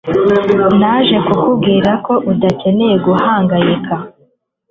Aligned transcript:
naje 0.79 1.15
kukubwira 1.27 1.91
ko 2.05 2.13
udakeneye 2.31 2.95
guhangayika 3.05 3.95